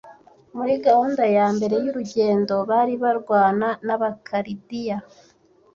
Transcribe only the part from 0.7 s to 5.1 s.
gahunda yambere yurugendo bari barwana nabakaridiya